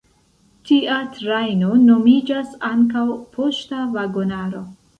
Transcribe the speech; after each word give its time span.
Tia 0.69 0.95
trajno 1.17 1.69
nomiĝas 1.83 2.57
ankaŭ 2.73 3.07
"poŝta 3.37 3.87
vagonaro". 3.97 4.67